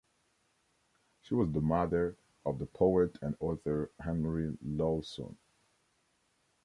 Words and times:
She 1.21 1.35
was 1.35 1.51
the 1.51 1.61
mother 1.61 2.17
of 2.43 2.57
the 2.57 2.65
poet 2.65 3.19
and 3.21 3.35
author 3.39 3.91
Henry 3.99 4.57
Lawson. 4.63 5.37